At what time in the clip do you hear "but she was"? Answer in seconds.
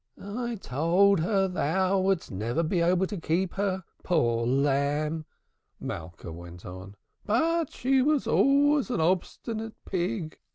7.23-8.25